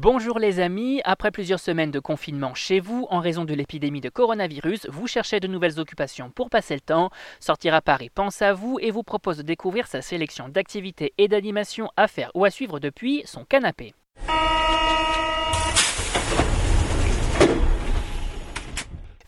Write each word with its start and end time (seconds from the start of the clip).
Bonjour 0.00 0.38
les 0.38 0.60
amis, 0.60 1.00
après 1.04 1.32
plusieurs 1.32 1.58
semaines 1.58 1.90
de 1.90 1.98
confinement 1.98 2.54
chez 2.54 2.78
vous 2.78 3.08
en 3.10 3.18
raison 3.18 3.44
de 3.44 3.52
l'épidémie 3.52 4.00
de 4.00 4.08
coronavirus, 4.08 4.86
vous 4.88 5.08
cherchez 5.08 5.40
de 5.40 5.48
nouvelles 5.48 5.80
occupations 5.80 6.30
pour 6.30 6.50
passer 6.50 6.74
le 6.74 6.80
temps. 6.80 7.10
Sortir 7.40 7.74
à 7.74 7.80
Paris 7.80 8.08
pense 8.08 8.40
à 8.40 8.52
vous 8.52 8.78
et 8.80 8.92
vous 8.92 9.02
propose 9.02 9.38
de 9.38 9.42
découvrir 9.42 9.88
sa 9.88 10.00
sélection 10.00 10.48
d'activités 10.48 11.14
et 11.18 11.26
d'animations 11.26 11.90
à 11.96 12.06
faire 12.06 12.30
ou 12.36 12.44
à 12.44 12.50
suivre 12.50 12.78
depuis 12.78 13.22
son 13.24 13.44
canapé. 13.44 13.92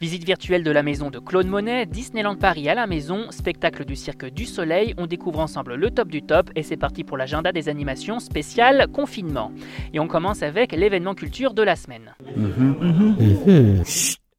Visite 0.00 0.24
virtuelle 0.24 0.64
de 0.64 0.70
la 0.70 0.82
maison 0.82 1.10
de 1.10 1.18
Claude 1.18 1.46
Monet, 1.46 1.84
Disneyland 1.84 2.36
Paris 2.36 2.70
à 2.70 2.74
la 2.74 2.86
maison, 2.86 3.30
spectacle 3.30 3.84
du 3.84 3.96
Cirque 3.96 4.24
du 4.32 4.46
Soleil, 4.46 4.94
on 4.96 5.06
découvre 5.06 5.40
ensemble 5.40 5.74
le 5.74 5.90
top 5.90 6.08
du 6.08 6.22
top 6.22 6.50
et 6.56 6.62
c'est 6.62 6.78
parti 6.78 7.04
pour 7.04 7.18
l'agenda 7.18 7.52
des 7.52 7.68
animations 7.68 8.18
spéciales 8.18 8.86
confinement. 8.90 9.52
Et 9.92 10.00
on 10.00 10.08
commence 10.08 10.42
avec 10.42 10.72
l'événement 10.72 11.14
culture 11.14 11.52
de 11.52 11.62
la 11.62 11.76
semaine. 11.76 12.14
Mhm. 12.34 12.76
Mhm. 12.80 13.84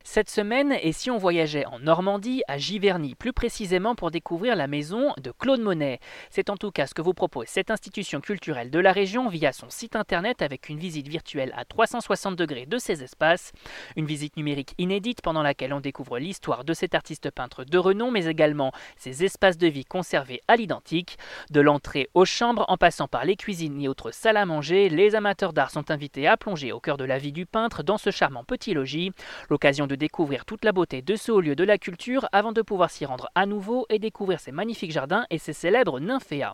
Cette 0.04 0.30
semaine, 0.30 0.76
et 0.82 0.94
si 0.94 1.12
on 1.12 1.18
voyageait 1.18 1.66
en 1.66 1.80
Normandie, 1.80 2.42
à 2.48 2.58
Giverny 2.58 3.14
plus 3.16 3.34
précisément 3.34 3.94
pour 3.96 4.10
découvrir 4.10 4.56
la 4.56 4.68
maison 4.68 5.14
de 5.22 5.32
Claude 5.32 5.62
Monet. 5.62 6.00
C'est 6.30 6.50
en 6.50 6.58
tout 6.58 6.72
cas 6.72 6.88
ce 6.88 6.94
que 6.94 7.02
vous 7.02 7.14
propose 7.14 7.48
cette 7.48 7.70
institution 7.70 8.20
culturelle 8.20 8.72
de 8.72 8.80
la 8.80 8.92
région 8.92 9.30
via 9.30 9.54
son 9.54 9.70
site 9.70 9.96
internet 9.96 10.42
avec 10.42 10.70
une 10.70 10.80
visite 10.80 11.08
virtuelle 11.08 11.54
à 11.56 11.66
360 11.66 12.36
degrés 12.36 12.66
de 12.66 12.78
ses 12.80 13.04
espaces, 13.04 13.52
une 13.96 14.06
visite 14.06 14.38
numérique 14.38 14.74
inédite 14.80 15.22
pendant 15.22 15.44
laquelle 15.44 15.74
on 15.74 15.82
découvre 15.82 16.18
l'histoire 16.18 16.64
de 16.64 16.74
cet 16.74 16.96
artiste 16.96 17.30
peintre 17.30 17.64
de 17.64 17.78
renom, 17.78 18.10
mais 18.10 18.26
également 18.26 18.72
ses 18.98 19.24
espaces 19.24 19.58
de 19.58 19.68
vie 19.68 19.86
conservés 19.86 20.42
à 20.48 20.56
l'identique. 20.56 21.18
De 21.52 21.62
l'entrée 21.62 22.10
aux 22.16 22.26
chambres, 22.26 22.66
en 22.70 22.78
passant 22.78 23.08
par 23.08 23.24
les 23.24 23.36
cuisines 23.36 23.80
et 23.82 23.88
autres 23.88 24.12
salles 24.12 24.38
à 24.38 24.46
manger, 24.46 24.90
les 24.90 25.14
amateurs 25.16 25.54
d'art 25.54 25.70
sont 25.70 25.92
invités 25.92 26.28
à 26.28 26.38
plonger 26.38 26.72
au 26.72 26.80
cœur 26.80 26.98
de 26.98 27.06
la 27.06 27.20
vie 27.20 27.32
du 27.32 27.46
peintre 27.46 27.84
dans 27.84 27.98
ce 27.98 28.10
charmant 28.10 28.44
petit 28.44 28.74
logis, 28.74 29.12
l'occasion 29.50 29.88
de 29.92 29.96
découvrir 29.96 30.46
toute 30.46 30.64
la 30.64 30.72
beauté 30.72 31.02
de 31.02 31.18
ce 31.18 31.34
haut 31.34 31.42
lieu 31.42 31.54
de 31.54 31.66
la 31.66 31.78
culture 31.78 32.26
avant 32.32 32.54
de 32.54 32.62
pouvoir 32.62 32.90
s'y 32.90 33.06
rendre 33.06 33.30
à 33.36 33.46
nouveau 33.46 33.86
et 33.90 34.00
découvrir 34.00 34.40
ses 34.40 34.54
magnifiques 34.54 34.94
jardins 34.94 35.26
et 35.30 35.38
ses 35.38 35.52
célèbres 35.52 36.00
nymphéas. 36.00 36.54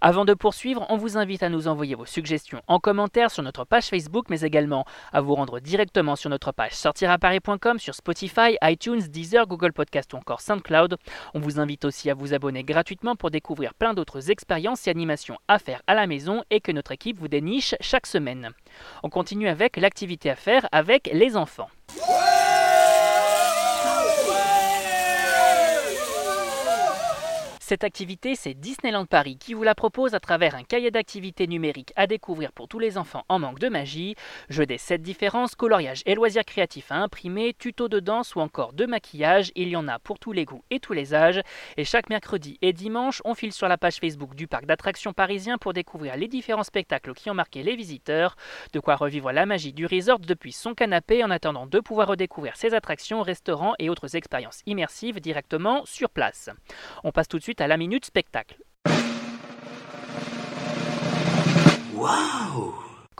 Avant 0.00 0.24
de 0.24 0.32
poursuivre, 0.32 0.86
on 0.88 0.96
vous 0.96 1.18
invite 1.18 1.42
à 1.42 1.50
nous 1.50 1.68
envoyer 1.68 1.94
vos 1.94 2.06
suggestions 2.06 2.62
en 2.68 2.78
commentaire 2.78 3.30
sur 3.30 3.42
notre 3.42 3.64
page 3.66 3.88
Facebook, 3.88 4.30
mais 4.30 4.40
également 4.40 4.86
à 5.12 5.20
vous 5.20 5.34
rendre 5.34 5.60
directement 5.60 6.16
sur 6.16 6.30
notre 6.30 6.52
page 6.52 6.72
sortiraparis.com, 6.72 7.78
sur 7.78 7.94
Spotify, 7.94 8.56
iTunes, 8.62 9.02
Deezer, 9.02 9.46
Google 9.46 9.74
Podcast 9.74 10.14
ou 10.14 10.16
encore 10.16 10.40
SoundCloud. 10.40 10.96
On 11.34 11.38
vous 11.38 11.60
invite 11.60 11.84
aussi 11.84 12.08
à 12.08 12.14
vous 12.14 12.32
abonner 12.32 12.64
gratuitement 12.64 13.14
pour 13.14 13.30
découvrir 13.30 13.74
plein 13.74 13.92
d'autres 13.92 14.30
expériences 14.30 14.86
et 14.86 14.90
animations 14.90 15.36
à 15.48 15.58
faire 15.58 15.82
à 15.86 15.94
la 15.94 16.06
maison 16.06 16.44
et 16.48 16.62
que 16.62 16.72
notre 16.72 16.92
équipe 16.92 17.18
vous 17.18 17.28
déniche 17.28 17.74
chaque 17.80 18.06
semaine. 18.06 18.52
On 19.02 19.10
continue 19.10 19.48
avec 19.48 19.76
l'activité 19.76 20.30
à 20.30 20.34
faire 20.34 20.66
avec 20.72 21.10
les 21.12 21.36
enfants. 21.36 21.68
Cette 27.70 27.84
activité, 27.84 28.34
c'est 28.34 28.54
Disneyland 28.54 29.06
Paris 29.06 29.36
qui 29.38 29.54
vous 29.54 29.62
la 29.62 29.76
propose 29.76 30.16
à 30.16 30.18
travers 30.18 30.56
un 30.56 30.64
cahier 30.64 30.90
d'activités 30.90 31.46
numériques 31.46 31.92
à 31.94 32.08
découvrir 32.08 32.50
pour 32.50 32.66
tous 32.66 32.80
les 32.80 32.98
enfants 32.98 33.24
en 33.28 33.38
manque 33.38 33.60
de 33.60 33.68
magie, 33.68 34.16
jeux 34.48 34.66
des 34.66 34.76
7 34.76 35.00
différences, 35.00 35.54
coloriage 35.54 36.02
et 36.04 36.16
loisirs 36.16 36.44
créatifs 36.44 36.90
à 36.90 36.96
imprimer, 36.96 37.54
tutos 37.56 37.86
de 37.86 38.00
danse 38.00 38.34
ou 38.34 38.40
encore 38.40 38.72
de 38.72 38.86
maquillage, 38.86 39.52
il 39.54 39.68
y 39.68 39.76
en 39.76 39.86
a 39.86 40.00
pour 40.00 40.18
tous 40.18 40.32
les 40.32 40.46
goûts 40.46 40.64
et 40.70 40.80
tous 40.80 40.94
les 40.94 41.14
âges. 41.14 41.42
Et 41.76 41.84
chaque 41.84 42.10
mercredi 42.10 42.58
et 42.60 42.72
dimanche, 42.72 43.22
on 43.24 43.36
file 43.36 43.52
sur 43.52 43.68
la 43.68 43.78
page 43.78 43.98
Facebook 43.98 44.34
du 44.34 44.48
parc 44.48 44.66
d'attractions 44.66 45.12
parisien 45.12 45.56
pour 45.56 45.72
découvrir 45.72 46.16
les 46.16 46.26
différents 46.26 46.64
spectacles 46.64 47.14
qui 47.14 47.30
ont 47.30 47.34
marqué 47.34 47.62
les 47.62 47.76
visiteurs, 47.76 48.34
de 48.72 48.80
quoi 48.80 48.96
revivre 48.96 49.30
la 49.30 49.46
magie 49.46 49.72
du 49.72 49.86
resort 49.86 50.18
depuis 50.18 50.50
son 50.50 50.74
canapé 50.74 51.22
en 51.22 51.30
attendant 51.30 51.66
de 51.66 51.78
pouvoir 51.78 52.08
redécouvrir 52.08 52.56
ses 52.56 52.74
attractions, 52.74 53.22
restaurants 53.22 53.74
et 53.78 53.90
autres 53.90 54.16
expériences 54.16 54.62
immersives 54.66 55.20
directement 55.20 55.84
sur 55.84 56.10
place. 56.10 56.50
On 57.04 57.12
passe 57.12 57.28
tout 57.28 57.38
de 57.38 57.44
suite 57.44 57.59
à 57.60 57.68
la 57.68 57.76
minute 57.76 58.04
spectacle. 58.04 58.56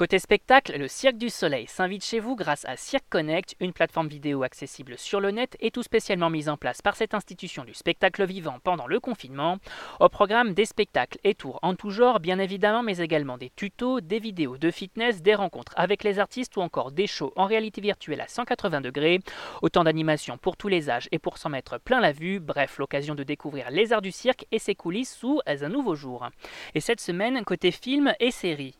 Côté 0.00 0.18
spectacle, 0.18 0.78
le 0.78 0.88
Cirque 0.88 1.18
du 1.18 1.28
Soleil 1.28 1.66
s'invite 1.66 2.02
chez 2.02 2.20
vous 2.20 2.34
grâce 2.34 2.64
à 2.64 2.78
Cirque 2.78 3.04
Connect, 3.10 3.54
une 3.60 3.74
plateforme 3.74 4.08
vidéo 4.08 4.44
accessible 4.44 4.96
sur 4.96 5.20
le 5.20 5.30
net 5.30 5.58
et 5.60 5.70
tout 5.70 5.82
spécialement 5.82 6.30
mise 6.30 6.48
en 6.48 6.56
place 6.56 6.80
par 6.80 6.96
cette 6.96 7.12
institution 7.12 7.64
du 7.64 7.74
spectacle 7.74 8.24
vivant 8.24 8.60
pendant 8.64 8.86
le 8.86 8.98
confinement. 8.98 9.58
Au 10.00 10.08
programme 10.08 10.54
des 10.54 10.64
spectacles 10.64 11.18
et 11.22 11.34
tours 11.34 11.58
en 11.60 11.74
tout 11.74 11.90
genre, 11.90 12.18
bien 12.18 12.38
évidemment, 12.38 12.82
mais 12.82 12.96
également 12.96 13.36
des 13.36 13.50
tutos, 13.54 14.00
des 14.00 14.20
vidéos 14.20 14.56
de 14.56 14.70
fitness, 14.70 15.20
des 15.20 15.34
rencontres 15.34 15.74
avec 15.76 16.02
les 16.02 16.18
artistes 16.18 16.56
ou 16.56 16.62
encore 16.62 16.92
des 16.92 17.06
shows 17.06 17.34
en 17.36 17.44
réalité 17.44 17.82
virtuelle 17.82 18.22
à 18.22 18.26
180 18.26 18.80
degrés. 18.80 19.20
Autant 19.60 19.84
d'animations 19.84 20.38
pour 20.38 20.56
tous 20.56 20.68
les 20.68 20.88
âges 20.88 21.10
et 21.12 21.18
pour 21.18 21.36
s'en 21.36 21.50
mettre 21.50 21.78
plein 21.78 22.00
la 22.00 22.12
vue. 22.12 22.40
Bref, 22.40 22.78
l'occasion 22.78 23.14
de 23.14 23.22
découvrir 23.22 23.70
les 23.70 23.92
arts 23.92 24.00
du 24.00 24.12
cirque 24.12 24.46
et 24.50 24.60
ses 24.60 24.74
coulisses 24.74 25.14
sous 25.14 25.42
un 25.46 25.68
nouveau 25.68 25.94
jour. 25.94 26.26
Et 26.74 26.80
cette 26.80 27.02
semaine, 27.02 27.44
côté 27.44 27.70
film 27.70 28.14
et 28.18 28.30
séries. 28.30 28.78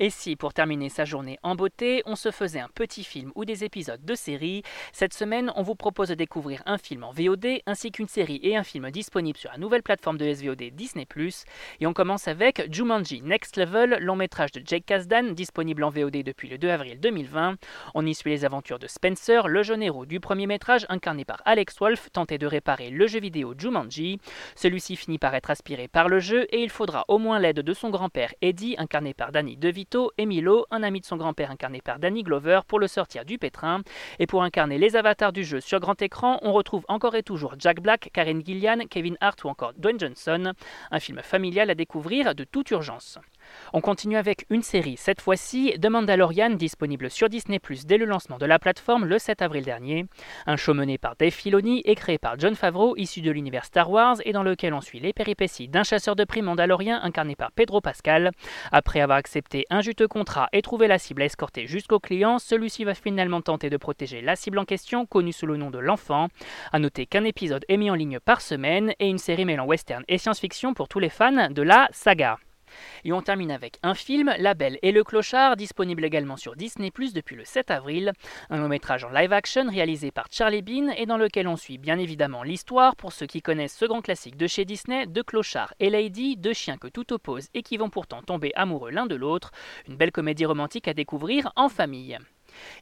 Et 0.00 0.10
si, 0.10 0.36
pour 0.36 0.54
terminer 0.54 0.90
sa 0.90 1.04
journée 1.04 1.40
en 1.42 1.56
beauté, 1.56 2.02
on 2.06 2.14
se 2.14 2.30
faisait 2.30 2.60
un 2.60 2.68
petit 2.72 3.02
film 3.02 3.32
ou 3.34 3.44
des 3.44 3.64
épisodes 3.64 4.04
de 4.04 4.14
série, 4.14 4.62
cette 4.92 5.12
semaine, 5.12 5.52
on 5.56 5.62
vous 5.62 5.74
propose 5.74 6.10
de 6.10 6.14
découvrir 6.14 6.62
un 6.66 6.78
film 6.78 7.02
en 7.02 7.10
VOD 7.10 7.62
ainsi 7.66 7.90
qu'une 7.90 8.06
série 8.06 8.38
et 8.44 8.56
un 8.56 8.62
film 8.62 8.92
disponible 8.92 9.36
sur 9.36 9.50
la 9.50 9.58
nouvelle 9.58 9.82
plateforme 9.82 10.16
de 10.16 10.32
SVOD 10.32 10.62
Disney+. 10.72 11.04
Et 11.80 11.86
on 11.88 11.92
commence 11.92 12.28
avec 12.28 12.72
Jumanji 12.72 13.22
Next 13.22 13.56
Level, 13.56 13.98
long 14.00 14.14
métrage 14.14 14.52
de 14.52 14.62
Jake 14.64 14.86
Kasdan, 14.86 15.32
disponible 15.32 15.82
en 15.82 15.90
VOD 15.90 16.22
depuis 16.22 16.48
le 16.48 16.58
2 16.58 16.68
avril 16.68 17.00
2020. 17.00 17.56
On 17.94 18.06
y 18.06 18.14
suit 18.14 18.30
les 18.30 18.44
aventures 18.44 18.78
de 18.78 18.86
Spencer, 18.86 19.48
le 19.48 19.64
jeune 19.64 19.82
héros 19.82 20.06
du 20.06 20.20
premier 20.20 20.46
métrage 20.46 20.86
incarné 20.90 21.24
par 21.24 21.42
Alex 21.44 21.76
Wolff, 21.80 22.08
tenté 22.12 22.38
de 22.38 22.46
réparer 22.46 22.90
le 22.90 23.08
jeu 23.08 23.18
vidéo 23.18 23.54
Jumanji. 23.58 24.20
Celui-ci 24.54 24.94
finit 24.94 25.18
par 25.18 25.34
être 25.34 25.50
aspiré 25.50 25.88
par 25.88 26.08
le 26.08 26.20
jeu 26.20 26.46
et 26.50 26.62
il 26.62 26.70
faudra 26.70 27.04
au 27.08 27.18
moins 27.18 27.40
l'aide 27.40 27.60
de 27.60 27.74
son 27.74 27.90
grand-père 27.90 28.32
Eddie, 28.42 28.76
incarné 28.78 29.12
par 29.12 29.32
Danny 29.32 29.56
DeVito, 29.56 29.87
et 30.18 30.26
Milo, 30.26 30.66
un 30.70 30.82
ami 30.82 31.00
de 31.00 31.06
son 31.06 31.16
grand-père 31.16 31.50
incarné 31.50 31.80
par 31.80 31.98
Danny 31.98 32.22
Glover, 32.22 32.60
pour 32.66 32.78
le 32.78 32.86
sortir 32.86 33.24
du 33.24 33.38
pétrin. 33.38 33.80
Et 34.18 34.26
pour 34.26 34.42
incarner 34.42 34.76
les 34.78 34.96
avatars 34.96 35.32
du 35.32 35.44
jeu 35.44 35.60
sur 35.60 35.80
grand 35.80 36.00
écran, 36.02 36.38
on 36.42 36.52
retrouve 36.52 36.84
encore 36.88 37.14
et 37.14 37.22
toujours 37.22 37.54
Jack 37.58 37.80
Black, 37.80 38.10
Karen 38.12 38.44
Gillian, 38.44 38.80
Kevin 38.90 39.16
Hart 39.20 39.42
ou 39.44 39.48
encore 39.48 39.72
Dwayne 39.76 39.98
Johnson. 39.98 40.52
Un 40.90 41.00
film 41.00 41.20
familial 41.22 41.70
à 41.70 41.74
découvrir 41.74 42.34
de 42.34 42.44
toute 42.44 42.70
urgence. 42.70 43.18
On 43.72 43.80
continue 43.80 44.16
avec 44.16 44.46
une 44.50 44.62
série, 44.62 44.96
cette 44.96 45.20
fois-ci 45.20 45.74
The 45.80 45.86
Mandalorian, 45.86 46.50
disponible 46.50 47.10
sur 47.10 47.28
Disney 47.28 47.58
Plus 47.58 47.86
dès 47.86 47.98
le 47.98 48.06
lancement 48.06 48.38
de 48.38 48.46
la 48.46 48.58
plateforme 48.58 49.04
le 49.04 49.18
7 49.18 49.42
avril 49.42 49.64
dernier. 49.64 50.06
Un 50.46 50.56
show 50.56 50.74
mené 50.74 50.98
par 50.98 51.14
Dave 51.16 51.30
Filoni 51.30 51.82
et 51.84 51.94
créé 51.94 52.18
par 52.18 52.38
John 52.38 52.54
Favreau, 52.54 52.96
issu 52.96 53.20
de 53.20 53.30
l'univers 53.30 53.64
Star 53.64 53.90
Wars, 53.90 54.16
et 54.24 54.32
dans 54.32 54.42
lequel 54.42 54.74
on 54.74 54.80
suit 54.80 55.00
les 55.00 55.12
péripéties 55.12 55.68
d'un 55.68 55.82
chasseur 55.82 56.16
de 56.16 56.24
primes 56.24 56.48
mandalorien 56.48 57.00
incarné 57.02 57.36
par 57.36 57.52
Pedro 57.52 57.80
Pascal. 57.80 58.32
Après 58.72 59.00
avoir 59.00 59.18
accepté 59.18 59.66
un 59.70 59.80
juteux 59.80 60.08
contrat 60.08 60.48
et 60.52 60.62
trouvé 60.62 60.88
la 60.88 60.98
cible 60.98 61.22
à 61.22 61.26
escorter 61.26 61.66
jusqu'au 61.66 62.00
client, 62.00 62.38
celui-ci 62.38 62.84
va 62.84 62.94
finalement 62.94 63.40
tenter 63.40 63.70
de 63.70 63.76
protéger 63.76 64.20
la 64.20 64.36
cible 64.36 64.58
en 64.58 64.64
question, 64.64 65.06
connue 65.06 65.32
sous 65.32 65.46
le 65.46 65.56
nom 65.56 65.70
de 65.70 65.78
l'enfant. 65.78 66.28
A 66.72 66.78
noter 66.78 67.06
qu'un 67.06 67.24
épisode 67.24 67.64
est 67.68 67.76
mis 67.76 67.90
en 67.90 67.94
ligne 67.94 68.18
par 68.20 68.40
semaine 68.40 68.94
et 68.98 69.08
une 69.08 69.18
série 69.18 69.44
mêlant 69.44 69.66
western 69.66 70.04
et 70.08 70.18
science-fiction 70.18 70.74
pour 70.74 70.88
tous 70.88 70.98
les 70.98 71.10
fans 71.10 71.50
de 71.50 71.62
la 71.62 71.88
saga. 71.92 72.38
Et 73.04 73.12
on 73.12 73.22
termine 73.22 73.50
avec 73.50 73.78
un 73.82 73.94
film, 73.94 74.32
La 74.38 74.54
Belle 74.54 74.78
et 74.82 74.92
le 74.92 75.04
Clochard, 75.04 75.56
disponible 75.56 76.04
également 76.04 76.36
sur 76.36 76.56
Disney 76.56 76.90
Plus 76.90 77.12
depuis 77.12 77.36
le 77.36 77.44
7 77.44 77.70
avril. 77.70 78.12
Un 78.50 78.58
long 78.58 78.68
métrage 78.68 79.04
en 79.04 79.10
live 79.10 79.32
action 79.32 79.68
réalisé 79.68 80.10
par 80.10 80.26
Charlie 80.30 80.62
Bean 80.62 80.90
et 80.96 81.06
dans 81.06 81.16
lequel 81.16 81.48
on 81.48 81.56
suit 81.56 81.78
bien 81.78 81.98
évidemment 81.98 82.42
l'histoire, 82.42 82.96
pour 82.96 83.12
ceux 83.12 83.26
qui 83.26 83.42
connaissent 83.42 83.76
ce 83.76 83.84
grand 83.84 84.02
classique 84.02 84.36
de 84.36 84.46
chez 84.46 84.64
Disney, 84.64 85.06
de 85.06 85.22
Clochard 85.22 85.74
et 85.80 85.90
Lady, 85.90 86.36
deux 86.36 86.52
chiens 86.52 86.78
que 86.78 86.88
tout 86.88 87.12
oppose 87.12 87.48
et 87.54 87.62
qui 87.62 87.76
vont 87.76 87.90
pourtant 87.90 88.22
tomber 88.22 88.52
amoureux 88.54 88.90
l'un 88.90 89.06
de 89.06 89.14
l'autre. 89.14 89.50
Une 89.88 89.96
belle 89.96 90.12
comédie 90.12 90.46
romantique 90.46 90.88
à 90.88 90.94
découvrir 90.94 91.52
en 91.56 91.68
famille. 91.68 92.18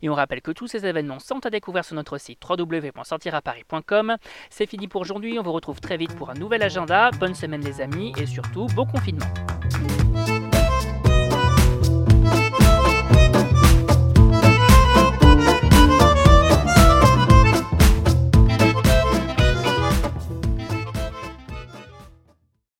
Et 0.02 0.08
on 0.08 0.14
rappelle 0.14 0.42
que 0.42 0.50
tous 0.50 0.66
ces 0.66 0.86
événements 0.86 1.18
sont 1.18 1.44
à 1.44 1.50
découvrir 1.50 1.84
sur 1.84 1.96
notre 1.96 2.18
site 2.18 2.40
www.sortiraparis.com. 2.48 4.16
C'est 4.50 4.66
fini 4.66 4.88
pour 4.88 5.00
aujourd'hui, 5.00 5.38
on 5.38 5.42
vous 5.42 5.52
retrouve 5.52 5.80
très 5.80 5.96
vite 5.96 6.14
pour 6.16 6.30
un 6.30 6.34
nouvel 6.34 6.62
agenda. 6.62 7.10
Bonne 7.18 7.34
semaine 7.34 7.62
les 7.62 7.80
amis 7.80 8.12
et 8.18 8.26
surtout 8.26 8.66
bon 8.74 8.86
confinement. 8.86 9.26
Thank 9.68 9.90
you. 9.90 9.95